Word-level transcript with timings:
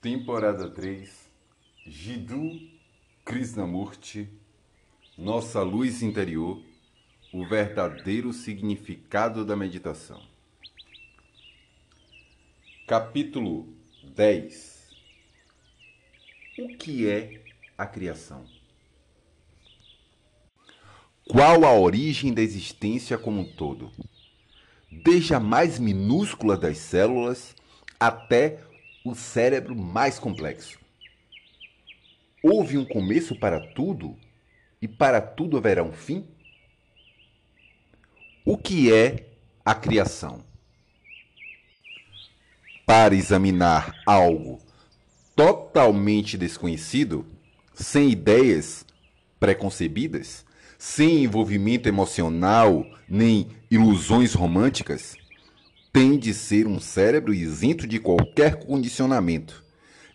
Temporada 0.00 0.70
3, 0.70 1.10
Jiddu 1.84 2.56
Krishnamurti, 3.24 4.28
Nossa 5.18 5.60
Luz 5.64 6.02
Interior, 6.02 6.62
o 7.32 7.44
verdadeiro 7.44 8.32
significado 8.32 9.44
da 9.44 9.56
meditação. 9.56 10.22
Capítulo 12.86 13.74
10 14.14 14.88
O 16.60 16.76
que 16.76 17.08
é 17.08 17.42
a 17.76 17.84
criação? 17.84 18.44
Qual 21.28 21.64
a 21.64 21.74
origem 21.74 22.32
da 22.32 22.40
existência 22.40 23.18
como 23.18 23.40
um 23.40 23.52
todo? 23.52 23.90
Desde 24.92 25.34
a 25.34 25.40
mais 25.40 25.76
minúscula 25.80 26.56
das 26.56 26.78
células 26.78 27.56
até 27.98 28.67
o 29.08 29.14
cérebro 29.14 29.74
mais 29.74 30.18
complexo. 30.18 30.78
Houve 32.42 32.78
um 32.78 32.84
começo 32.84 33.34
para 33.38 33.60
tudo 33.74 34.16
e 34.80 34.86
para 34.86 35.20
tudo 35.20 35.56
haverá 35.56 35.82
um 35.82 35.92
fim? 35.92 36.26
O 38.44 38.56
que 38.56 38.92
é 38.92 39.26
a 39.64 39.74
criação? 39.74 40.44
Para 42.86 43.14
examinar 43.14 43.94
algo 44.06 44.60
totalmente 45.36 46.38
desconhecido, 46.38 47.26
sem 47.74 48.10
ideias 48.10 48.84
preconcebidas, 49.38 50.44
sem 50.78 51.24
envolvimento 51.24 51.88
emocional 51.88 52.86
nem 53.08 53.48
ilusões 53.70 54.32
românticas, 54.32 55.16
tem 55.92 56.18
de 56.18 56.34
ser 56.34 56.66
um 56.66 56.80
cérebro 56.80 57.32
isento 57.32 57.86
de 57.86 57.98
qualquer 57.98 58.56
condicionamento, 58.64 59.64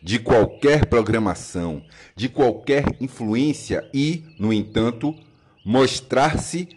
de 0.01 0.19
qualquer 0.19 0.85
programação, 0.85 1.83
de 2.15 2.29
qualquer 2.29 2.83
influência 2.99 3.89
e, 3.93 4.23
no 4.37 4.51
entanto, 4.51 5.15
mostrar-se 5.65 6.69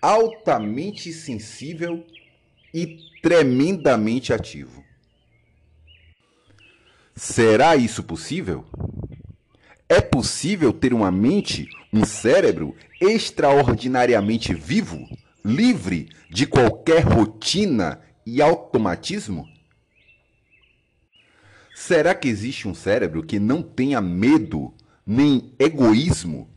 altamente 0.00 1.12
sensível 1.12 2.04
e 2.72 2.98
tremendamente 3.22 4.32
ativo. 4.32 4.84
Será 7.14 7.74
isso 7.76 8.02
possível? 8.04 8.64
É 9.88 10.00
possível 10.00 10.72
ter 10.72 10.92
uma 10.92 11.10
mente, 11.10 11.66
um 11.92 12.04
cérebro 12.04 12.76
extraordinariamente 13.00 14.52
vivo, 14.52 15.08
livre 15.42 16.10
de 16.28 16.46
qualquer 16.46 17.00
rotina 17.04 18.00
e 18.26 18.42
automatismo? 18.42 19.48
Será 21.74 22.14
que 22.14 22.26
existe 22.26 22.66
um 22.66 22.74
cérebro 22.74 23.22
que 23.22 23.38
não 23.38 23.62
tenha 23.62 24.00
medo 24.00 24.74
nem 25.06 25.54
egoísmo 25.58 26.50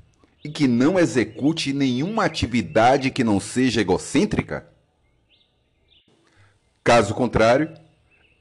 e 0.44 0.50
que 0.50 0.68
não 0.68 0.98
execute 0.98 1.72
nenhuma 1.72 2.26
atividade 2.26 3.12
que 3.12 3.24
não 3.24 3.40
seja 3.40 3.82
egocêntrica? 3.82 4.68
Caso 6.84 7.14
contrário, 7.14 7.74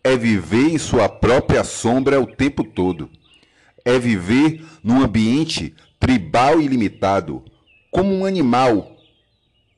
é 0.03 0.17
viver 0.17 0.71
em 0.71 0.79
sua 0.79 1.09
própria 1.09 1.65
sombra 1.65 2.21
o 2.21 2.27
tempo 2.27 2.65
todo. 2.65 3.11
É 3.85 3.99
viver 3.99 4.65
num 4.83 5.03
ambiente 5.03 5.75
tribal 5.99 6.61
e 6.61 6.69
limitado, 6.69 7.45
como 7.91 8.15
um 8.15 8.25
animal 8.25 8.97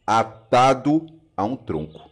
atado 0.06 1.06
a 1.36 1.44
um 1.44 1.56
tronco. 1.56 2.09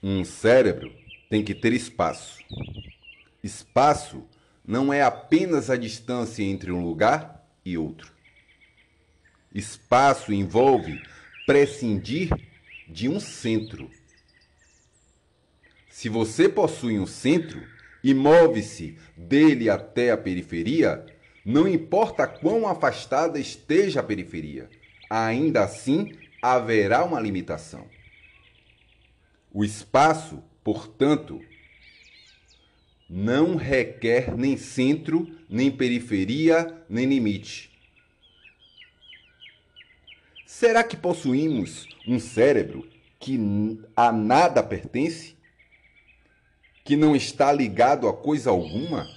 Um 0.00 0.24
cérebro 0.24 0.94
tem 1.28 1.42
que 1.42 1.54
ter 1.54 1.72
espaço. 1.72 2.38
Espaço 3.42 4.24
não 4.64 4.92
é 4.92 5.02
apenas 5.02 5.70
a 5.70 5.76
distância 5.76 6.44
entre 6.44 6.70
um 6.70 6.84
lugar 6.84 7.44
e 7.64 7.76
outro. 7.76 8.12
Espaço 9.52 10.32
envolve 10.32 11.02
prescindir 11.46 12.30
de 12.88 13.08
um 13.08 13.18
centro. 13.18 13.90
Se 15.90 16.08
você 16.08 16.48
possui 16.48 17.00
um 17.00 17.06
centro 17.06 17.60
e 18.04 18.14
move-se 18.14 18.96
dele 19.16 19.68
até 19.68 20.12
a 20.12 20.16
periferia, 20.16 21.04
não 21.44 21.66
importa 21.66 22.24
quão 22.24 22.68
afastada 22.68 23.40
esteja 23.40 23.98
a 23.98 24.04
periferia, 24.04 24.70
ainda 25.10 25.64
assim 25.64 26.12
haverá 26.40 27.04
uma 27.04 27.18
limitação. 27.18 27.97
O 29.52 29.64
espaço, 29.64 30.42
portanto, 30.62 31.40
não 33.08 33.56
requer 33.56 34.36
nem 34.36 34.56
centro, 34.56 35.26
nem 35.48 35.70
periferia, 35.70 36.84
nem 36.88 37.06
limite. 37.06 37.70
Será 40.44 40.84
que 40.84 40.96
possuímos 40.96 41.88
um 42.06 42.20
cérebro 42.20 42.86
que 43.18 43.38
a 43.96 44.12
nada 44.12 44.62
pertence? 44.62 45.36
Que 46.84 46.96
não 46.96 47.16
está 47.16 47.50
ligado 47.50 48.06
a 48.08 48.12
coisa 48.12 48.50
alguma? 48.50 49.08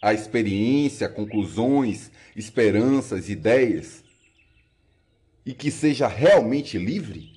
A 0.00 0.14
experiência, 0.14 1.08
conclusões, 1.08 2.10
esperanças, 2.34 3.28
ideias? 3.28 4.02
E 5.44 5.52
que 5.52 5.70
seja 5.70 6.06
realmente 6.06 6.78
livre? 6.78 7.35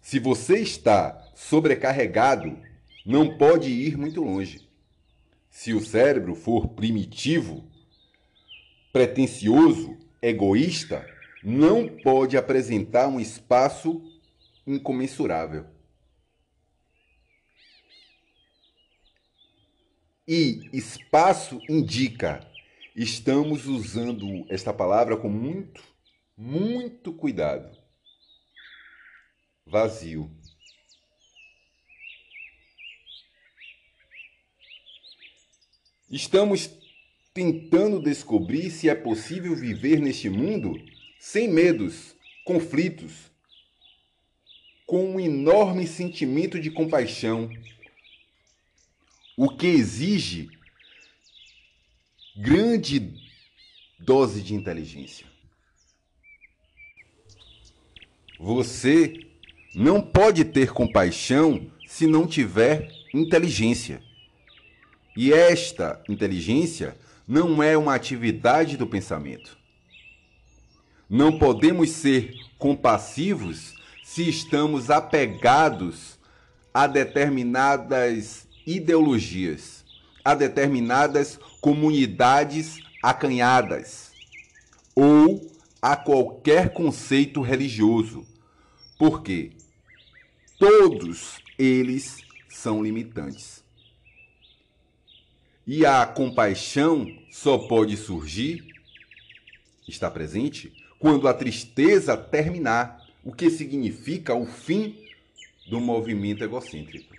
Se 0.00 0.18
você 0.18 0.58
está 0.60 1.30
sobrecarregado, 1.34 2.58
não 3.04 3.36
pode 3.36 3.70
ir 3.70 3.96
muito 3.96 4.22
longe. 4.22 4.68
Se 5.50 5.74
o 5.74 5.80
cérebro 5.80 6.34
for 6.34 6.68
primitivo, 6.68 7.64
pretensioso, 8.92 9.98
egoísta, 10.22 11.06
não 11.44 11.86
pode 11.86 12.36
apresentar 12.36 13.08
um 13.08 13.20
espaço 13.20 14.02
incomensurável. 14.66 15.66
E 20.26 20.70
espaço 20.72 21.60
indica, 21.68 22.46
estamos 22.94 23.66
usando 23.66 24.46
esta 24.48 24.72
palavra 24.72 25.16
com 25.16 25.28
muito, 25.28 25.82
muito 26.36 27.12
cuidado 27.12 27.79
vazio. 29.70 30.28
Estamos 36.10 36.68
tentando 37.32 38.02
descobrir 38.02 38.70
se 38.72 38.88
é 38.88 38.94
possível 38.96 39.54
viver 39.54 40.00
neste 40.00 40.28
mundo 40.28 40.74
sem 41.20 41.48
medos, 41.48 42.16
conflitos, 42.44 43.30
com 44.84 45.14
um 45.14 45.20
enorme 45.20 45.86
sentimento 45.86 46.58
de 46.58 46.68
compaixão, 46.68 47.48
o 49.36 49.48
que 49.48 49.68
exige 49.68 50.50
grande 52.36 53.14
dose 54.00 54.42
de 54.42 54.52
inteligência. 54.52 55.26
Você 58.40 59.29
não 59.74 60.00
pode 60.00 60.44
ter 60.44 60.72
compaixão 60.72 61.70
se 61.86 62.06
não 62.06 62.26
tiver 62.26 62.90
inteligência. 63.14 64.02
E 65.16 65.32
esta 65.32 66.02
inteligência 66.08 66.96
não 67.26 67.62
é 67.62 67.76
uma 67.76 67.94
atividade 67.94 68.76
do 68.76 68.86
pensamento. 68.86 69.56
Não 71.08 71.38
podemos 71.38 71.90
ser 71.90 72.34
compassivos 72.58 73.74
se 74.02 74.28
estamos 74.28 74.90
apegados 74.90 76.18
a 76.74 76.86
determinadas 76.86 78.46
ideologias, 78.66 79.84
a 80.24 80.34
determinadas 80.34 81.38
comunidades 81.60 82.78
acanhadas 83.02 84.10
ou 84.94 85.50
a 85.80 85.96
qualquer 85.96 86.72
conceito 86.72 87.40
religioso. 87.40 88.26
Por 88.98 89.22
quê? 89.22 89.52
Todos 90.60 91.38
eles 91.58 92.18
são 92.46 92.82
limitantes. 92.82 93.64
E 95.66 95.86
a 95.86 96.04
compaixão 96.04 97.06
só 97.30 97.56
pode 97.56 97.96
surgir, 97.96 98.62
está 99.88 100.10
presente, 100.10 100.70
quando 100.98 101.26
a 101.26 101.32
tristeza 101.32 102.14
terminar, 102.14 103.08
o 103.24 103.32
que 103.32 103.48
significa 103.48 104.34
o 104.34 104.44
fim 104.44 105.02
do 105.70 105.80
movimento 105.80 106.44
egocêntrico. 106.44 107.16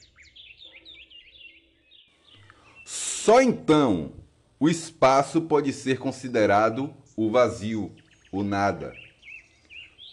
Só 2.86 3.42
então 3.42 4.14
o 4.60 4.70
espaço 4.70 5.42
pode 5.42 5.74
ser 5.74 5.98
considerado 5.98 6.94
o 7.18 7.32
vazio, 7.32 7.92
o 8.32 8.44
nada 8.44 8.94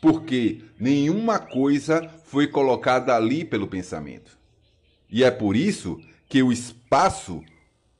porque 0.01 0.65
nenhuma 0.79 1.39
coisa 1.39 2.09
foi 2.25 2.47
colocada 2.47 3.15
ali 3.15 3.45
pelo 3.45 3.67
pensamento. 3.67 4.39
E 5.11 5.25
é 5.25 5.31
por 5.31 5.57
isso 5.57 6.01
que 6.29 6.43
o 6.43 6.53
espaço 6.53 7.43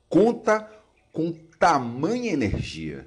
conta 0.07 0.69
com 1.11 1.33
tamanha 1.59 2.31
energia. 2.31 3.05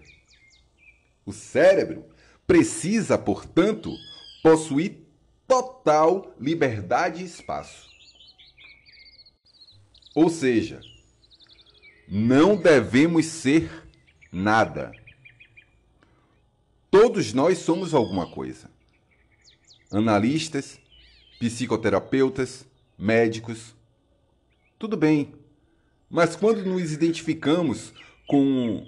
O 1.24 1.32
cérebro 1.32 2.04
precisa, 2.46 3.16
portanto, 3.16 3.96
possuir 4.42 4.98
total 5.46 6.34
liberdade 6.38 7.22
e 7.22 7.26
espaço. 7.26 7.88
Ou 10.14 10.28
seja, 10.28 10.80
não 12.08 12.56
devemos 12.56 13.26
ser 13.26 13.70
nada. 14.30 14.92
Todos 16.90 17.32
nós 17.32 17.58
somos 17.58 17.94
alguma 17.94 18.30
coisa. 18.30 18.71
Analistas, 19.92 20.80
psicoterapeutas, 21.38 22.64
médicos. 22.98 23.74
Tudo 24.78 24.96
bem. 24.96 25.34
Mas 26.08 26.34
quando 26.34 26.64
nos 26.64 26.92
identificamos 26.92 27.92
com 28.26 28.86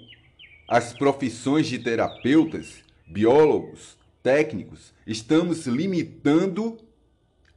as 0.67 0.93
profissões 0.93 1.67
de 1.67 1.77
terapeutas, 1.79 2.83
biólogos, 3.05 3.97
técnicos, 4.23 4.93
estamos 5.05 5.67
limitando 5.67 6.77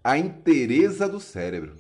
a 0.04 0.18
inteireza 0.18 1.08
do 1.08 1.18
cérebro. 1.18 1.76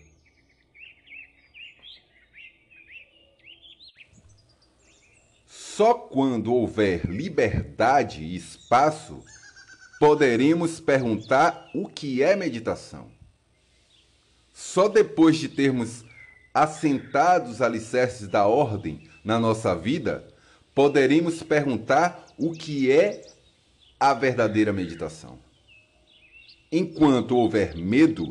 Só 5.46 5.94
quando 5.94 6.52
houver 6.52 7.04
liberdade 7.04 8.24
e 8.24 8.34
espaço 8.34 9.22
poderemos 9.98 10.80
perguntar 10.80 11.70
o 11.74 11.88
que 11.88 12.22
é 12.22 12.36
meditação. 12.36 13.10
Só 14.52 14.88
depois 14.88 15.36
de 15.36 15.48
termos 15.48 16.04
assentado 16.52 17.50
os 17.50 17.60
alicerces 17.60 18.28
da 18.28 18.46
ordem 18.46 19.08
na 19.24 19.38
nossa 19.38 19.74
vida, 19.74 20.26
poderemos 20.74 21.42
perguntar 21.42 22.26
o 22.38 22.52
que 22.52 22.90
é 22.90 23.26
a 23.98 24.14
verdadeira 24.14 24.72
meditação. 24.72 25.38
Enquanto 26.70 27.36
houver 27.36 27.76
medo, 27.76 28.26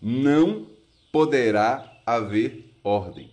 não 0.00 0.68
poderá 1.10 2.00
haver 2.04 2.74
ordem. 2.82 3.30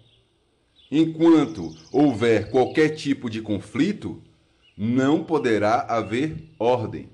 Enquanto 0.92 1.76
houver 1.92 2.50
qualquer 2.50 2.90
tipo 2.96 3.30
de 3.30 3.42
conflito, 3.42 4.24
não 4.78 5.24
poderá 5.24 5.81
haver 5.81 6.50
ordem. 6.58 7.10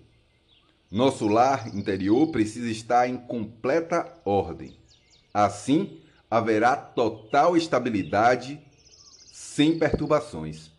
Nosso 0.91 1.27
lar 1.27 1.75
interior 1.75 2.27
precisa 2.27 2.69
estar 2.69 3.07
em 3.07 3.17
completa 3.17 4.11
ordem. 4.23 4.77
Assim, 5.33 5.99
haverá 6.29 6.75
total 6.75 7.57
estabilidade 7.57 8.59
sem 9.31 9.77
perturbações. 9.77 10.71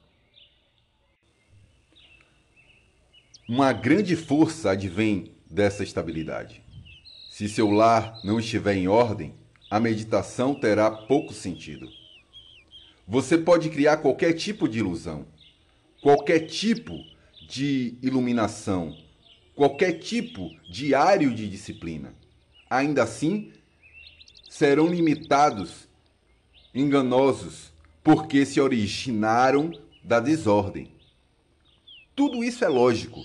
Uma 3.48 3.72
grande 3.72 4.16
força 4.16 4.70
advém 4.70 5.34
dessa 5.48 5.82
estabilidade. 5.82 6.62
Se 7.30 7.48
seu 7.48 7.70
lar 7.70 8.18
não 8.24 8.40
estiver 8.40 8.74
em 8.74 8.88
ordem, 8.88 9.34
a 9.70 9.78
meditação 9.78 10.54
terá 10.54 10.90
pouco 10.90 11.32
sentido. 11.32 11.88
Você 13.06 13.38
pode 13.38 13.70
criar 13.70 13.98
qualquer 13.98 14.32
tipo 14.32 14.68
de 14.68 14.78
ilusão, 14.78 15.26
qualquer 16.02 16.40
tipo 16.40 16.98
de 17.48 17.96
iluminação, 18.02 18.96
qualquer 19.56 19.94
tipo 19.94 20.50
de 20.70 20.94
área 20.94 21.28
de 21.30 21.48
disciplina. 21.48 22.14
Ainda 22.68 23.02
assim, 23.02 23.52
serão 24.48 24.86
limitados, 24.86 25.88
enganosos, 26.74 27.72
porque 28.04 28.44
se 28.44 28.60
originaram 28.60 29.72
da 30.04 30.20
desordem. 30.20 30.92
Tudo 32.14 32.44
isso 32.44 32.64
é 32.64 32.68
lógico, 32.68 33.20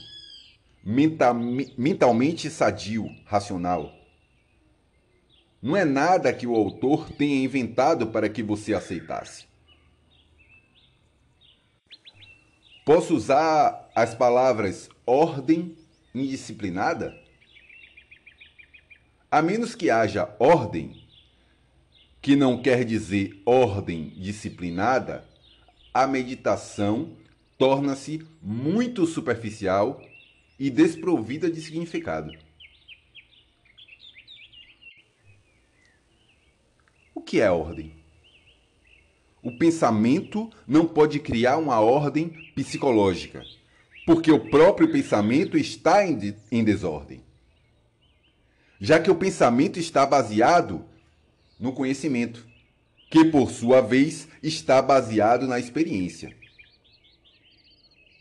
mentalmente 1.77 2.49
sadio, 2.49 3.07
racional. 3.25 3.93
Não 5.61 5.77
é 5.77 5.85
nada 5.85 6.33
que 6.33 6.47
o 6.47 6.55
autor 6.55 7.11
tenha 7.11 7.43
inventado 7.43 8.07
para 8.07 8.27
que 8.27 8.41
você 8.41 8.73
aceitasse. 8.73 9.45
Posso 12.83 13.15
usar 13.15 13.91
as 13.93 14.15
palavras 14.15 14.89
ordem 15.05 15.77
indisciplinada? 16.13 17.17
A 19.29 19.41
menos 19.41 19.75
que 19.75 19.89
haja 19.89 20.35
ordem, 20.39 21.03
que 22.21 22.35
não 22.35 22.61
quer 22.61 22.83
dizer 22.83 23.41
ordem 23.45 24.09
disciplinada, 24.09 25.25
a 25.93 26.05
meditação 26.05 27.17
torna-se 27.57 28.25
muito 28.41 29.05
superficial 29.05 30.01
e 30.59 30.69
desprovida 30.69 31.49
de 31.49 31.61
significado. 31.61 32.31
O 37.15 37.21
que 37.21 37.39
é 37.39 37.49
ordem? 37.49 37.93
O 39.43 39.57
pensamento 39.57 40.51
não 40.67 40.87
pode 40.87 41.19
criar 41.19 41.57
uma 41.57 41.79
ordem 41.79 42.29
psicológica, 42.53 43.43
porque 44.05 44.31
o 44.31 44.39
próprio 44.49 44.91
pensamento 44.91 45.57
está 45.57 46.05
em, 46.05 46.17
de, 46.17 46.35
em 46.51 46.63
desordem. 46.63 47.21
Já 48.79 48.99
que 48.99 49.11
o 49.11 49.15
pensamento 49.15 49.79
está 49.79 50.05
baseado 50.05 50.83
no 51.59 51.71
conhecimento, 51.71 52.45
que 53.11 53.25
por 53.25 53.51
sua 53.51 53.81
vez 53.81 54.27
está 54.41 54.81
baseado 54.81 55.45
na 55.45 55.59
experiência. 55.59 56.33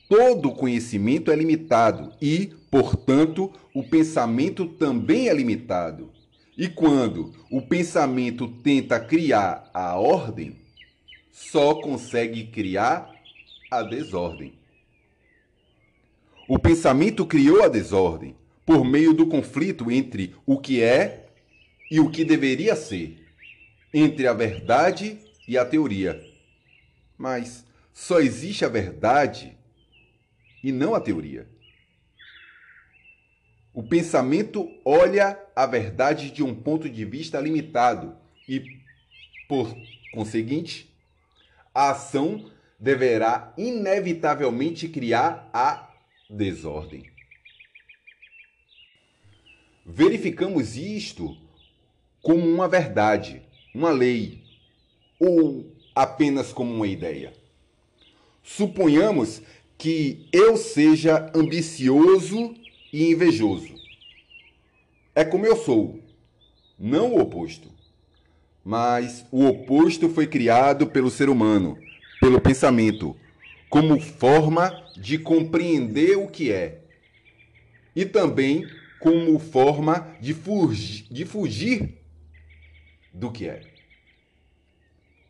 Todo 0.09 0.53
conhecimento 0.53 1.31
é 1.31 1.37
limitado 1.37 2.13
e, 2.21 2.53
portanto, 2.71 3.53
o 3.73 3.83
pensamento 3.83 4.67
também 4.67 5.29
é 5.29 5.35
limitado. 5.35 6.13
E 6.59 6.69
quando 6.69 7.33
o 7.51 7.63
pensamento 7.63 8.49
tenta 8.49 9.01
criar 9.01 9.71
a 9.73 9.97
ordem, 9.97 10.57
só 11.31 11.77
consegue 11.77 12.49
criar 12.49 13.11
a 13.71 13.83
desordem. 13.83 14.60
O 16.53 16.59
pensamento 16.59 17.25
criou 17.25 17.63
a 17.63 17.69
desordem 17.69 18.35
por 18.67 18.85
meio 18.85 19.15
do 19.15 19.25
conflito 19.29 19.89
entre 19.89 20.35
o 20.45 20.59
que 20.59 20.83
é 20.83 21.29
e 21.89 22.01
o 22.01 22.11
que 22.11 22.25
deveria 22.25 22.75
ser, 22.75 23.25
entre 23.95 24.27
a 24.27 24.33
verdade 24.33 25.21
e 25.47 25.57
a 25.57 25.65
teoria. 25.65 26.21
Mas 27.17 27.65
só 27.93 28.19
existe 28.19 28.65
a 28.65 28.69
verdade 28.69 29.57
e 30.61 30.73
não 30.73 30.93
a 30.93 31.01
teoria. 31.01 31.47
O 33.73 33.85
pensamento 33.85 34.69
olha 34.85 35.39
a 35.55 35.67
verdade 35.67 36.33
de 36.33 36.43
um 36.43 36.53
ponto 36.53 36.91
de 36.91 37.05
vista 37.05 37.39
limitado 37.39 38.17
e, 38.49 38.65
por 39.49 39.73
conseguinte, 40.13 40.93
a 41.73 41.91
ação 41.91 42.51
deverá 42.77 43.55
inevitavelmente 43.57 44.89
criar 44.89 45.49
a 45.53 45.90
desordem. 46.31 47.11
Verificamos 49.85 50.77
isto 50.77 51.37
como 52.23 52.47
uma 52.47 52.69
verdade, 52.69 53.43
uma 53.75 53.91
lei, 53.91 54.45
ou 55.19 55.75
apenas 55.95 56.53
como 56.53 56.73
uma 56.73 56.87
ideia. 56.87 57.33
Suponhamos 58.43 59.43
que 59.77 60.29
eu 60.33 60.57
seja 60.57 61.31
ambicioso 61.35 62.55
e 62.93 63.11
invejoso. 63.11 63.75
É 65.15 65.25
como 65.25 65.47
eu 65.47 65.57
sou, 65.57 66.01
não 66.79 67.15
o 67.15 67.21
oposto. 67.21 67.69
Mas 68.65 69.25
o 69.33 69.47
oposto 69.47 70.09
foi 70.09 70.27
criado 70.27 70.87
pelo 70.87 71.11
ser 71.11 71.29
humano, 71.29 71.79
pelo 72.21 72.41
pensamento, 72.41 73.17
como 73.71 74.01
forma 74.01 74.85
de 74.97 75.17
compreender 75.17 76.19
o 76.19 76.27
que 76.27 76.53
é. 76.53 76.81
E 77.95 78.05
também 78.05 78.69
como 78.99 79.39
forma 79.39 80.15
de 80.21 80.35
fugir, 80.35 81.07
de 81.11 81.25
fugir 81.25 81.99
do 83.15 83.31
que 83.31 83.49
é. 83.49 83.63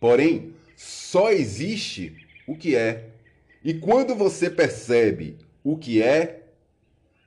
Porém, 0.01 0.55
só 0.75 1.31
existe 1.31 2.17
o 2.47 2.57
que 2.57 2.75
é. 2.75 3.11
E 3.63 3.75
quando 3.75 4.15
você 4.15 4.49
percebe 4.49 5.37
o 5.63 5.77
que 5.77 6.03
é, 6.03 6.47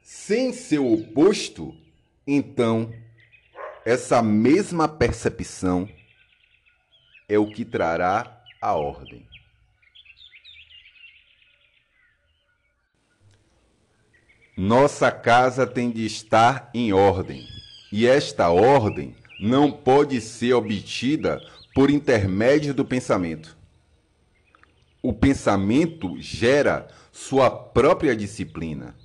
sem 0.01 0.51
seu 0.51 0.91
oposto, 0.91 1.77
então 2.25 2.91
essa 3.85 4.23
mesma 4.23 4.87
percepção 4.87 5.87
é 7.29 7.37
o 7.37 7.51
que 7.51 7.63
trará 7.63 8.43
a 8.59 8.73
ordem. 8.73 9.27
Nossa 14.65 15.11
casa 15.11 15.67
tem 15.67 15.91
de 15.91 16.05
estar 16.05 16.69
em 16.73 16.93
ordem, 16.93 17.45
e 17.91 18.07
esta 18.07 18.49
ordem 18.49 19.13
não 19.37 19.69
pode 19.69 20.21
ser 20.21 20.53
obtida 20.53 21.41
por 21.75 21.89
intermédio 21.89 22.73
do 22.73 22.85
pensamento. 22.85 23.57
O 25.01 25.11
pensamento 25.11 26.15
gera 26.17 26.87
sua 27.11 27.51
própria 27.51 28.15
disciplina. 28.15 28.95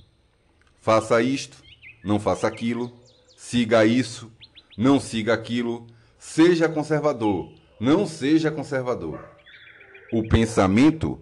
Faça 0.80 1.20
isto, 1.20 1.56
não 2.04 2.20
faça 2.20 2.46
aquilo, 2.46 2.96
siga 3.36 3.84
isso, 3.84 4.30
não 4.76 5.00
siga 5.00 5.34
aquilo, 5.34 5.88
seja 6.20 6.68
conservador, 6.68 7.52
não 7.80 8.06
seja 8.06 8.48
conservador. 8.48 9.28
O 10.12 10.22
pensamento 10.22 11.20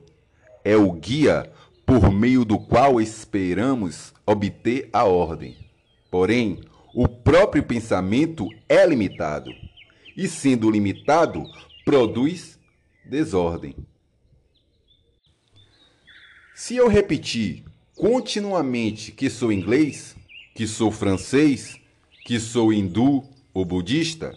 é 0.62 0.76
o 0.76 0.92
guia 0.92 1.50
por 1.86 2.12
meio 2.12 2.44
do 2.44 2.58
qual 2.58 3.00
esperamos 3.00 4.12
obter 4.26 4.90
a 4.92 5.04
ordem. 5.04 5.56
Porém, 6.10 6.60
o 6.92 7.06
próprio 7.06 7.62
pensamento 7.62 8.48
é 8.68 8.84
limitado, 8.84 9.50
e 10.16 10.26
sendo 10.26 10.68
limitado, 10.68 11.44
produz 11.84 12.58
desordem. 13.08 13.76
Se 16.54 16.74
eu 16.74 16.88
repetir 16.88 17.64
continuamente 17.94 19.12
que 19.12 19.30
sou 19.30 19.52
inglês, 19.52 20.16
que 20.54 20.66
sou 20.66 20.90
francês, 20.90 21.78
que 22.24 22.40
sou 22.40 22.72
hindu 22.72 23.22
ou 23.54 23.64
budista, 23.64 24.36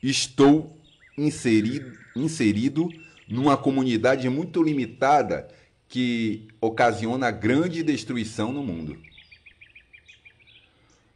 estou 0.00 0.78
inserido, 1.16 1.90
inserido 2.14 2.88
numa 3.26 3.56
comunidade 3.56 4.28
muito 4.28 4.62
limitada 4.62 5.48
que 5.88 6.48
ocasiona 6.60 7.30
grande 7.30 7.82
destruição 7.82 8.52
no 8.52 8.62
mundo. 8.62 8.98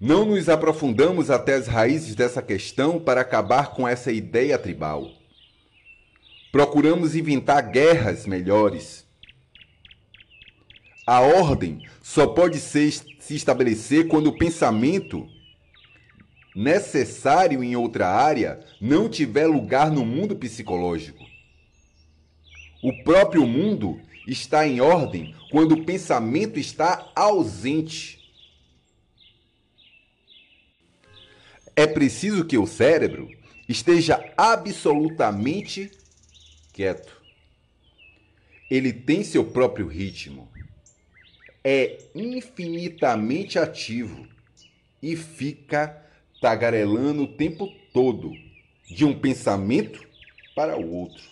Não 0.01 0.25
nos 0.25 0.49
aprofundamos 0.49 1.31
até 1.31 1.55
as 1.55 1.67
raízes 1.67 2.15
dessa 2.15 2.43
questão 2.43 2.99
para 2.99 3.21
acabar 3.21 3.71
com 3.71 3.87
essa 3.87 4.11
ideia 4.11 4.59
tribal. 4.59 5.09
Procuramos 6.51 7.15
inventar 7.15 7.71
guerras 7.71 8.27
melhores. 8.27 9.07
A 11.07 11.21
ordem 11.21 11.87
só 12.03 12.27
pode 12.27 12.59
ser, 12.59 12.91
se 12.91 13.37
estabelecer 13.37 14.09
quando 14.09 14.29
o 14.29 14.37
pensamento 14.37 15.29
necessário 16.55 17.63
em 17.63 17.77
outra 17.77 18.09
área 18.09 18.61
não 18.81 19.09
tiver 19.09 19.47
lugar 19.47 19.91
no 19.91 20.05
mundo 20.05 20.37
psicológico. 20.37 21.25
O 22.83 23.05
próprio 23.05 23.47
mundo 23.47 24.01
está 24.27 24.67
em 24.67 24.81
ordem 24.81 25.35
quando 25.51 25.73
o 25.73 25.85
pensamento 25.85 26.59
está 26.59 27.11
ausente. 27.15 28.21
É 31.75 31.87
preciso 31.87 32.45
que 32.45 32.59
o 32.59 32.67
cérebro 32.67 33.31
esteja 33.69 34.33
absolutamente 34.37 35.91
quieto. 36.73 37.21
Ele 38.71 38.93
tem 38.93 39.25
seu 39.25 39.45
próprio 39.45 39.87
ritmo. 39.87 40.51
É 41.65 41.99
infinitamente 42.15 43.59
ativo 43.59 44.27
e 45.03 45.17
fica 45.17 46.03
tagarelando 46.41 47.23
o 47.23 47.37
tempo 47.37 47.69
todo 47.93 48.33
de 48.89 49.05
um 49.05 49.19
pensamento 49.19 50.05
para 50.55 50.77
o 50.77 50.93
outro. 50.93 51.32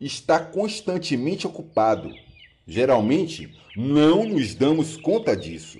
Está 0.00 0.38
constantemente 0.38 1.46
ocupado. 1.46 2.12
Geralmente, 2.66 3.56
não 3.76 4.24
nos 4.24 4.54
damos 4.54 4.96
conta 4.96 5.36
disso. 5.36 5.78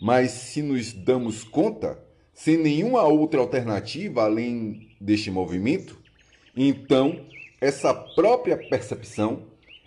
Mas 0.00 0.32
se 0.32 0.62
nos 0.62 0.92
damos 0.92 1.44
conta, 1.44 2.02
sem 2.32 2.56
nenhuma 2.56 3.04
outra 3.04 3.40
alternativa 3.40 4.24
além 4.24 4.94
deste 5.00 5.30
movimento, 5.30 5.98
então 6.56 7.24
essa 7.60 7.94
própria 7.94 8.56
percepção, 8.56 9.46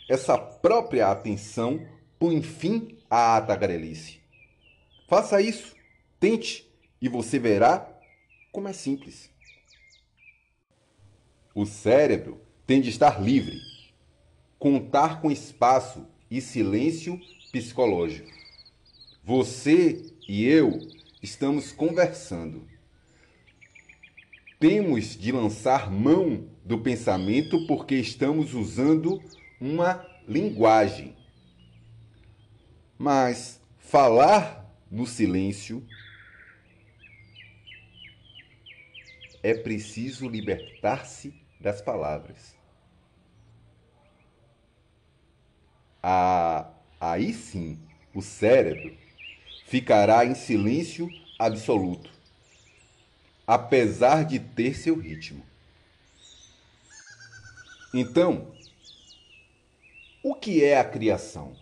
essa 0.10 0.38
própria 0.38 1.12
atenção 1.12 1.86
põe 2.18 2.42
fim 2.42 2.98
à 3.10 3.40
tagarelice. 3.42 4.20
Faça 5.08 5.42
isso, 5.42 5.76
tente 6.20 6.68
e 7.02 7.08
você 7.08 7.38
verá 7.38 7.88
como 8.52 8.68
é 8.68 8.74
simples. 8.74 9.30
O 11.54 11.66
cérebro 11.66 12.42
tem 12.68 12.82
de 12.82 12.90
estar 12.90 13.24
livre, 13.24 13.62
contar 14.60 15.22
com 15.22 15.32
espaço 15.32 16.06
e 16.30 16.42
silêncio 16.42 17.18
psicológico. 17.50 18.30
Você 19.24 20.14
e 20.28 20.46
eu 20.46 20.78
estamos 21.24 21.72
conversando. 21.72 22.68
Temos 24.60 25.18
de 25.18 25.32
lançar 25.32 25.90
mão 25.90 26.50
do 26.66 26.80
pensamento 26.80 27.66
porque 27.68 27.96
estamos 27.96 28.54
usando 28.54 29.22
uma 29.62 30.06
linguagem. 30.28 31.16
Mas 32.98 33.62
falar 33.78 34.70
no 34.92 35.08
silêncio 35.08 35.86
é 39.42 39.54
preciso 39.54 40.28
libertar-se 40.28 41.34
das 41.62 41.82
palavras. 41.82 42.57
Ah, 46.10 46.70
aí 47.02 47.34
sim, 47.34 47.78
o 48.14 48.22
cérebro 48.22 48.96
ficará 49.66 50.26
em 50.26 50.34
silêncio 50.36 51.10
absoluto, 51.38 52.10
apesar 53.46 54.24
de 54.24 54.40
ter 54.40 54.78
seu 54.78 54.98
ritmo. 54.98 55.44
Então, 57.94 58.54
o 60.24 60.34
que 60.34 60.64
é 60.64 60.80
a 60.80 60.86
criação? 60.86 61.54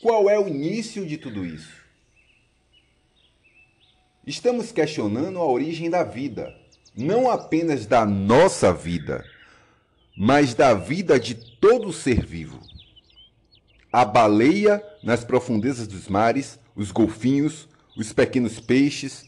Qual 0.00 0.30
é 0.30 0.38
o 0.38 0.48
início 0.48 1.04
de 1.04 1.18
tudo 1.18 1.44
isso? 1.44 1.84
Estamos 4.26 4.72
questionando 4.72 5.38
a 5.38 5.44
origem 5.44 5.90
da 5.90 6.04
vida, 6.04 6.58
não 6.96 7.30
apenas 7.30 7.84
da 7.84 8.06
nossa 8.06 8.72
vida, 8.72 9.22
mas 10.16 10.54
da 10.54 10.72
vida 10.72 11.20
de 11.20 11.34
todo 11.34 11.92
ser 11.92 12.24
vivo 12.24 12.77
a 13.92 14.04
baleia 14.04 14.82
nas 15.02 15.24
profundezas 15.24 15.86
dos 15.86 16.08
mares, 16.08 16.58
os 16.76 16.90
golfinhos, 16.90 17.68
os 17.96 18.12
pequenos 18.12 18.60
peixes, 18.60 19.24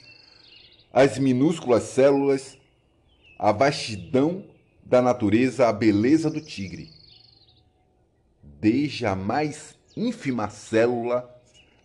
as 0.93 1.19
minúsculas 1.19 1.85
células, 1.85 2.59
a 3.39 3.53
vastidão 3.53 4.45
da 4.85 5.01
natureza, 5.01 5.69
a 5.69 5.73
beleza 5.73 6.31
do 6.31 6.41
tigre. 6.41 6.91
Desde 8.43 9.07
a 9.07 9.15
mais 9.15 9.75
ínfima 9.97 10.51
célula 10.51 11.35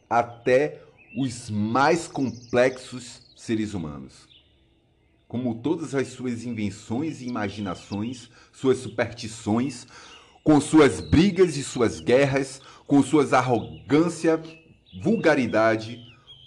até 0.09 0.81
os 1.17 1.49
mais 1.49 2.07
complexos 2.07 3.21
seres 3.35 3.73
humanos. 3.73 4.27
Como 5.27 5.55
todas 5.55 5.95
as 5.95 6.09
suas 6.09 6.43
invenções 6.43 7.21
e 7.21 7.27
imaginações, 7.27 8.29
suas 8.51 8.77
superstições, 8.79 9.87
com 10.45 10.61
suas 10.61 11.01
brigas 11.01 11.57
e 11.57 11.63
suas 11.63 11.99
guerras, 11.99 12.61
com 12.85 13.01
suas 13.01 13.33
arrogância, 13.33 14.39
vulgaridade, 15.01 15.99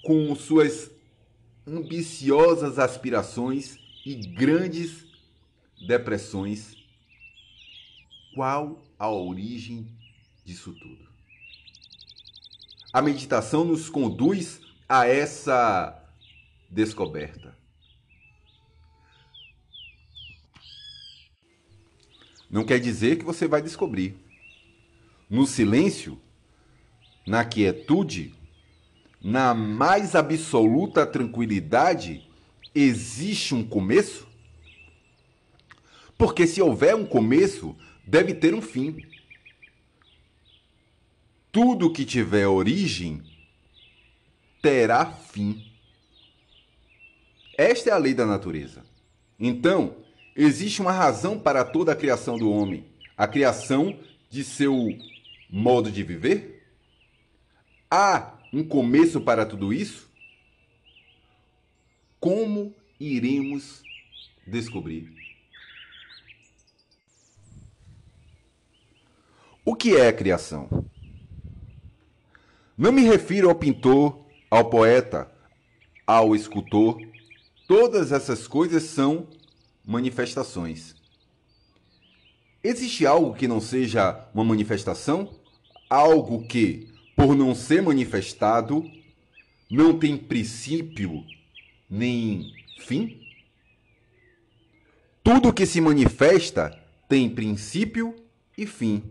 com 0.04 0.32
suas 0.36 0.88
ambiciosas 1.66 2.78
aspirações 2.78 3.76
e 4.06 4.14
grandes 4.14 5.04
depressões. 5.84 6.76
Qual 8.36 8.80
a 8.96 9.10
origem 9.10 9.88
disso 10.44 10.72
tudo? 10.74 11.08
A 12.92 13.02
meditação 13.02 13.64
nos 13.64 13.90
conduz 13.90 14.60
a 14.88 15.08
essa 15.08 16.00
descoberta. 16.70 17.57
Não 22.50 22.64
quer 22.64 22.80
dizer 22.80 23.18
que 23.18 23.24
você 23.24 23.46
vai 23.46 23.60
descobrir. 23.60 24.16
No 25.28 25.46
silêncio, 25.46 26.18
na 27.26 27.44
quietude, 27.44 28.34
na 29.20 29.52
mais 29.52 30.14
absoluta 30.14 31.06
tranquilidade, 31.06 32.26
existe 32.74 33.54
um 33.54 33.62
começo? 33.62 34.26
Porque 36.16 36.46
se 36.46 36.62
houver 36.62 36.94
um 36.94 37.04
começo, 37.04 37.76
deve 38.06 38.34
ter 38.34 38.54
um 38.54 38.62
fim. 38.62 39.04
Tudo 41.52 41.92
que 41.92 42.04
tiver 42.04 42.46
origem 42.46 43.22
terá 44.62 45.06
fim. 45.06 45.64
Esta 47.56 47.90
é 47.90 47.92
a 47.92 47.98
lei 47.98 48.14
da 48.14 48.24
natureza. 48.24 48.84
Então, 49.38 49.96
Existe 50.38 50.80
uma 50.80 50.92
razão 50.92 51.38
para 51.38 51.64
toda 51.64 51.92
a 51.92 51.96
criação 51.96 52.38
do 52.38 52.50
homem, 52.50 52.86
a 53.16 53.26
criação 53.26 53.98
de 54.30 54.42
seu 54.42 54.96
modo 55.50 55.90
de 55.90 56.02
viver? 56.02 56.66
Há 57.90 58.38
um 58.52 58.62
começo 58.62 59.20
para 59.20 59.44
tudo 59.44 59.72
isso? 59.72 60.08
como 62.20 62.74
iremos 62.98 63.82
descobrir? 64.46 65.12
O 69.64 69.74
que 69.74 69.96
é 69.96 70.08
a 70.08 70.12
criação? 70.12 70.86
Não 72.76 72.92
me 72.92 73.02
refiro 73.02 73.48
ao 73.48 73.54
pintor, 73.54 74.24
ao 74.50 74.70
poeta, 74.70 75.30
ao 76.06 76.34
escultor. 76.34 76.98
Todas 77.66 78.12
essas 78.12 78.46
coisas 78.46 78.84
são 78.84 79.28
manifestações. 79.88 80.94
Existe 82.62 83.06
algo 83.06 83.34
que 83.34 83.48
não 83.48 83.58
seja 83.58 84.28
uma 84.34 84.44
manifestação? 84.44 85.34
Algo 85.88 86.46
que, 86.46 86.92
por 87.16 87.34
não 87.34 87.54
ser 87.54 87.80
manifestado, 87.80 88.84
não 89.70 89.98
tem 89.98 90.14
princípio 90.14 91.24
nem 91.88 92.52
fim? 92.80 93.18
Tudo 95.24 95.54
que 95.54 95.64
se 95.64 95.80
manifesta 95.80 96.78
tem 97.08 97.30
princípio 97.30 98.14
e 98.58 98.66
fim. 98.66 99.02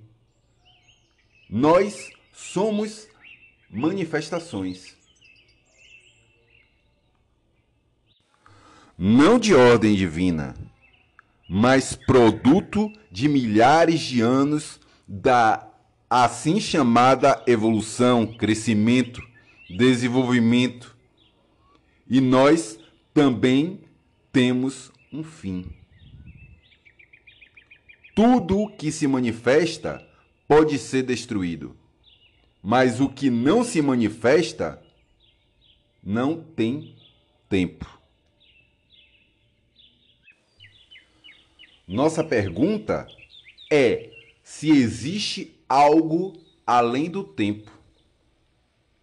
Nós 1.49 2.11
somos 2.31 3.07
manifestações. 3.67 4.95
Não 8.95 9.39
de 9.39 9.53
ordem 9.53 9.95
divina, 9.95 10.55
mas 11.47 11.95
produto 11.95 12.91
de 13.11 13.27
milhares 13.29 14.01
de 14.01 14.21
anos 14.21 14.79
da 15.07 15.67
assim 16.09 16.59
chamada 16.59 17.43
evolução, 17.47 18.25
crescimento, 18.25 19.21
desenvolvimento. 19.69 20.95
E 22.09 22.21
nós 22.21 22.79
também 23.13 23.81
temos 24.31 24.91
um 25.11 25.23
fim. 25.23 25.65
Tudo 28.15 28.69
que 28.77 28.91
se 28.91 29.07
manifesta 29.07 30.05
pode 30.47 30.77
ser 30.77 31.03
destruído, 31.03 31.75
mas 32.63 32.99
o 32.99 33.09
que 33.09 33.29
não 33.29 33.63
se 33.63 33.81
manifesta 33.81 34.81
não 36.03 36.41
tem 36.41 36.95
tempo. 37.49 37.96
Nossa 41.87 42.21
pergunta 42.21 43.07
é 43.71 44.09
se 44.43 44.69
existe 44.69 45.57
algo 45.69 46.33
além 46.65 47.09
do 47.09 47.23
tempo. 47.23 47.71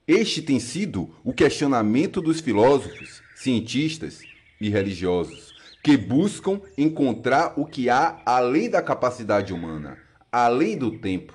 Este 0.07 0.43
tem 0.43 0.61
sido 0.61 1.11
o 1.25 1.33
questionamento 1.33 2.21
dos 2.21 2.43
filósofos, 2.43 3.23
cientistas 3.37 4.21
e 4.61 4.69
religiosos, 4.69 5.55
que 5.83 5.97
buscam 5.97 6.61
encontrar 6.77 7.55
o 7.57 7.65
que 7.65 7.89
há 7.89 8.21
além 8.27 8.69
da 8.69 8.83
capacidade 8.83 9.55
humana, 9.55 9.97
além 10.31 10.77
do 10.77 10.99
tempo. 10.99 11.33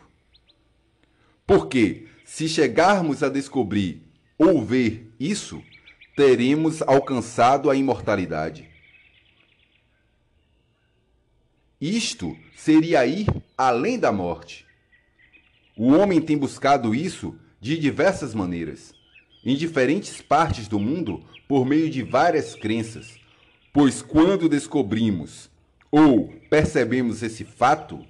Porque, 1.47 2.05
se 2.23 2.47
chegarmos 2.47 3.23
a 3.23 3.29
descobrir 3.29 4.03
ou 4.37 4.63
ver 4.63 5.11
isso, 5.19 5.63
teremos 6.15 6.83
alcançado 6.83 7.71
a 7.71 7.75
imortalidade. 7.75 8.69
Isto 11.81 12.35
seria 12.57 13.05
ir 13.05 13.25
além 13.57 13.97
da 13.97 14.11
morte. 14.11 14.65
O 15.77 15.93
homem 15.93 16.19
tem 16.19 16.37
buscado 16.37 16.93
isso 16.93 17.39
de 17.61 17.77
diversas 17.77 18.35
maneiras, 18.35 18.93
em 19.45 19.55
diferentes 19.55 20.21
partes 20.21 20.67
do 20.67 20.77
mundo, 20.77 21.23
por 21.47 21.65
meio 21.65 21.89
de 21.89 22.03
várias 22.03 22.53
crenças, 22.53 23.15
pois 23.71 24.01
quando 24.01 24.49
descobrimos 24.49 25.49
ou 25.89 26.27
percebemos 26.49 27.23
esse 27.23 27.45
fato, 27.45 28.05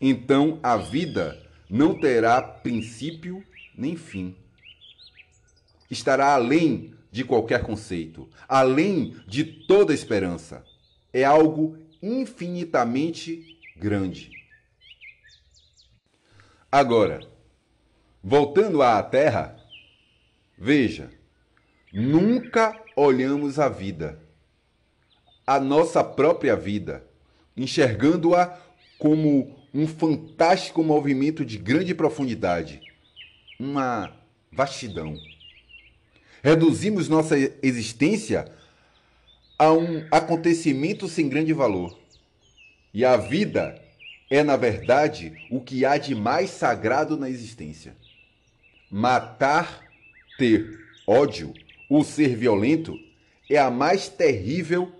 então 0.00 0.58
a 0.60 0.76
vida 0.76 1.40
não 1.70 2.00
terá 2.00 2.42
princípio 2.42 3.44
nem 3.78 3.94
fim. 3.94 4.34
Estará 5.88 6.34
além 6.34 6.92
de 7.12 7.22
qualquer 7.22 7.62
conceito, 7.62 8.28
além 8.48 9.14
de 9.28 9.44
toda 9.44 9.94
esperança. 9.94 10.64
É 11.12 11.22
algo 11.22 11.78
infinitamente 12.02 13.58
grande. 13.76 14.30
Agora, 16.70 17.20
voltando 18.22 18.82
à 18.82 19.02
Terra, 19.02 19.56
veja, 20.58 21.10
nunca 21.92 22.82
olhamos 22.96 23.58
a 23.58 23.68
vida, 23.68 24.20
a 25.46 25.60
nossa 25.60 26.02
própria 26.02 26.56
vida, 26.56 27.04
enxergando-a 27.56 28.58
como 28.98 29.62
um 29.74 29.86
fantástico 29.86 30.82
movimento 30.82 31.44
de 31.44 31.58
grande 31.58 31.94
profundidade, 31.94 32.80
uma 33.58 34.14
vastidão. 34.50 35.16
Reduzimos 36.42 37.08
nossa 37.08 37.36
existência 37.62 38.50
a 39.58 39.72
um 39.72 40.06
acontecimento 40.10 41.08
sem 41.08 41.28
grande 41.28 41.52
valor. 41.52 41.98
E 42.92 43.04
a 43.04 43.16
vida 43.16 43.80
é, 44.32 44.42
na 44.42 44.56
verdade, 44.56 45.34
o 45.50 45.60
que 45.60 45.84
há 45.84 45.98
de 45.98 46.14
mais 46.14 46.48
sagrado 46.48 47.18
na 47.18 47.28
existência. 47.28 47.94
Matar, 48.90 49.86
ter 50.38 50.78
ódio 51.06 51.52
ou 51.86 52.02
ser 52.02 52.34
violento 52.34 52.98
é 53.50 53.58
a 53.58 53.70
mais 53.70 54.08
terrível 54.08 54.90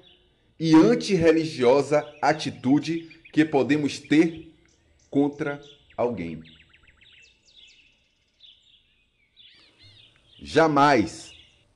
e 0.60 0.74
antirreligiosa 0.74 2.06
atitude 2.20 3.08
que 3.32 3.42
podemos 3.42 3.98
ter 3.98 4.54
contra 5.08 5.62
alguém. 5.96 6.42
Jamais 10.42 11.32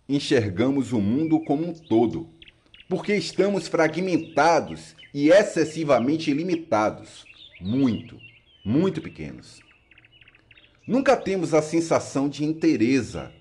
enxergamos 0.07 0.93
o 0.93 1.01
mundo 1.01 1.41
como 1.41 1.71
um 1.71 1.73
todo 1.73 2.36
porque 2.89 3.15
estamos 3.15 3.67
fragmentados 3.67 4.95
e 5.13 5.31
excessivamente 5.31 6.33
limitados, 6.33 7.25
muito, 7.61 8.19
muito 8.65 9.01
pequenos. 9.01 9.61
Nunca 10.87 11.17
temos 11.17 11.53
a 11.53 11.61
sensação 11.61 12.29
de 12.29 12.45
inteireza, 12.45 13.33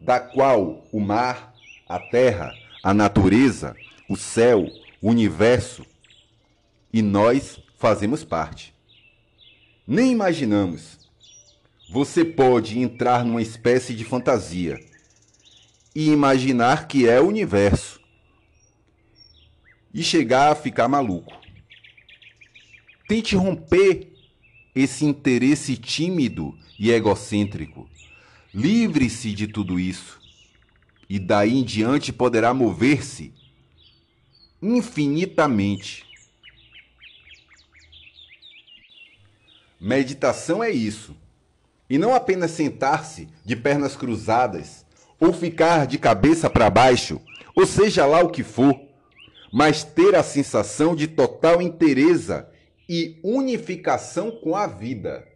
da 0.00 0.20
qual 0.20 0.86
o 0.92 1.00
mar, 1.00 1.54
a 1.88 1.98
terra, 1.98 2.52
a 2.82 2.94
natureza, 2.94 3.74
o 4.08 4.16
céu, 4.16 4.68
o 5.02 5.08
universo 5.08 5.84
e 6.92 7.02
nós 7.02 7.60
fazemos 7.76 8.22
parte. 8.22 8.74
Nem 9.86 10.12
imaginamos. 10.12 10.98
Você 11.90 12.24
pode 12.24 12.78
entrar 12.78 13.24
numa 13.24 13.42
espécie 13.42 13.94
de 13.94 14.04
fantasia 14.04 14.78
e 15.94 16.10
imaginar 16.10 16.86
que 16.86 17.08
é 17.08 17.20
o 17.20 17.26
universo 17.26 17.97
e 19.92 20.02
chegar 20.02 20.52
a 20.52 20.54
ficar 20.54 20.88
maluco. 20.88 21.32
Tente 23.08 23.34
romper 23.34 24.12
esse 24.74 25.04
interesse 25.04 25.76
tímido 25.76 26.56
e 26.78 26.90
egocêntrico. 26.90 27.88
Livre-se 28.54 29.32
de 29.32 29.46
tudo 29.46 29.78
isso 29.78 30.18
e 31.08 31.18
daí 31.18 31.56
em 31.56 31.64
diante 31.64 32.12
poderá 32.12 32.52
mover-se 32.52 33.32
infinitamente. 34.60 36.04
Meditação 39.80 40.62
é 40.62 40.70
isso. 40.70 41.16
E 41.88 41.96
não 41.96 42.14
apenas 42.14 42.50
sentar-se 42.50 43.28
de 43.44 43.56
pernas 43.56 43.96
cruzadas 43.96 44.84
ou 45.18 45.32
ficar 45.32 45.86
de 45.86 45.96
cabeça 45.96 46.50
para 46.50 46.68
baixo, 46.68 47.20
ou 47.54 47.64
seja 47.64 48.04
lá 48.04 48.20
o 48.20 48.28
que 48.28 48.42
for 48.42 48.87
mas 49.52 49.82
ter 49.84 50.14
a 50.14 50.22
sensação 50.22 50.94
de 50.94 51.06
total 51.06 51.60
inteireza 51.62 52.48
e 52.88 53.18
unificação 53.22 54.30
com 54.30 54.54
a 54.56 54.66
vida. 54.66 55.26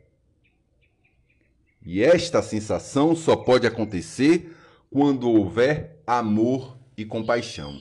E 1.84 2.02
esta 2.02 2.40
sensação 2.42 3.14
só 3.16 3.34
pode 3.36 3.66
acontecer 3.66 4.54
quando 4.90 5.28
houver 5.30 6.02
amor 6.06 6.78
e 6.96 7.04
compaixão. 7.04 7.80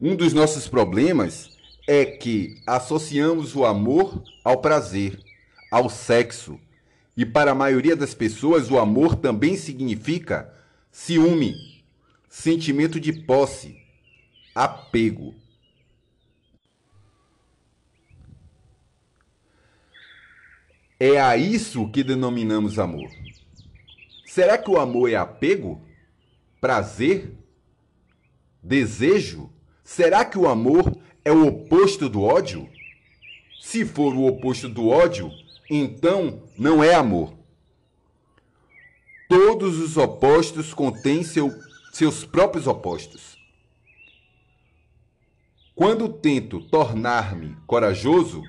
Um 0.00 0.14
dos 0.14 0.32
nossos 0.32 0.68
problemas 0.68 1.56
é 1.86 2.04
que 2.04 2.60
associamos 2.66 3.54
o 3.54 3.64
amor 3.64 4.22
ao 4.44 4.60
prazer, 4.60 5.18
ao 5.70 5.88
sexo. 5.88 6.58
E 7.16 7.24
para 7.24 7.52
a 7.52 7.54
maioria 7.54 7.96
das 7.96 8.12
pessoas, 8.12 8.70
o 8.70 8.78
amor 8.78 9.14
também 9.14 9.56
significa 9.56 10.52
ciúme, 10.90 11.84
sentimento 12.28 12.98
de 12.98 13.12
posse, 13.12 13.85
apego. 14.56 15.34
É 20.98 21.20
a 21.20 21.36
isso 21.36 21.88
que 21.90 22.02
denominamos 22.02 22.78
amor. 22.78 23.08
Será 24.24 24.58
que 24.58 24.70
o 24.70 24.78
amor 24.78 25.10
é 25.10 25.16
apego? 25.16 25.80
Prazer? 26.60 27.36
desejo? 28.66 29.48
Será 29.84 30.24
que 30.24 30.36
o 30.36 30.48
amor 30.48 30.98
é 31.24 31.30
o 31.30 31.46
oposto 31.46 32.08
do 32.08 32.22
ódio? 32.22 32.68
Se 33.60 33.84
for 33.84 34.14
o 34.14 34.26
oposto 34.26 34.68
do 34.68 34.88
ódio, 34.88 35.30
então 35.70 36.42
não 36.58 36.82
é 36.82 36.94
amor. 36.94 37.34
Todos 39.28 39.78
os 39.78 39.96
opostos 39.96 40.74
contêm 40.74 41.22
seu, 41.22 41.52
seus 41.92 42.24
próprios 42.24 42.66
opostos. 42.66 43.35
Quando 45.76 46.08
tento 46.08 46.58
tornar-me 46.62 47.54
corajoso, 47.66 48.42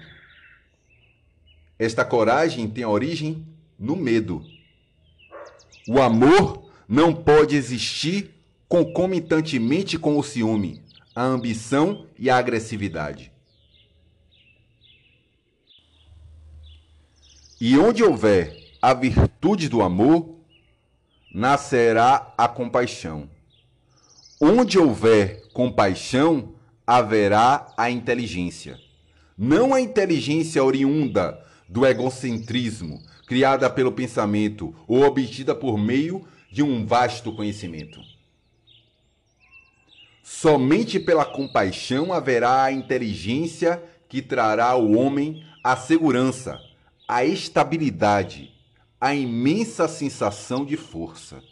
esta 1.77 2.05
coragem 2.05 2.69
tem 2.69 2.85
origem 2.85 3.45
no 3.77 3.97
medo. 3.97 4.41
O 5.89 6.01
amor 6.01 6.71
não 6.87 7.13
pode 7.13 7.57
existir 7.57 8.33
concomitantemente 8.69 9.99
com 9.99 10.17
o 10.17 10.23
ciúme, 10.23 10.81
a 11.13 11.21
ambição 11.21 12.07
e 12.17 12.29
a 12.29 12.37
agressividade. 12.37 13.29
E 17.59 17.77
onde 17.77 18.05
houver 18.05 18.55
a 18.81 18.93
virtude 18.93 19.67
do 19.67 19.81
amor, 19.81 20.33
nascerá 21.33 22.33
a 22.37 22.47
compaixão. 22.47 23.29
Onde 24.39 24.79
houver 24.79 25.45
compaixão, 25.51 26.55
haverá 26.87 27.67
a 27.75 27.91
inteligência. 27.91 28.79
Não 29.37 29.73
a 29.73 29.81
inteligência 29.81 30.63
oriunda 30.63 31.37
do 31.67 31.85
egocentrismo, 31.85 33.03
criada 33.27 33.69
pelo 33.69 33.91
pensamento 33.91 34.73
ou 34.87 35.03
obtida 35.03 35.53
por 35.53 35.77
meio 35.77 36.25
de 36.49 36.63
um 36.63 36.85
vasto 36.85 37.35
conhecimento. 37.35 37.99
Somente 40.23 40.97
pela 40.99 41.25
compaixão 41.25 42.13
haverá 42.13 42.63
a 42.63 42.71
inteligência 42.71 43.83
que 44.07 44.21
trará 44.21 44.67
ao 44.67 44.91
homem 44.91 45.43
a 45.61 45.75
segurança, 45.75 46.57
a 47.05 47.25
estabilidade, 47.25 48.53
a 48.99 49.13
imensa 49.13 49.87
sensação 49.87 50.65
de 50.65 50.77
força. 50.77 51.43